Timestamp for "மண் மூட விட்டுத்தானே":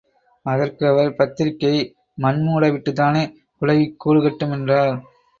2.17-3.21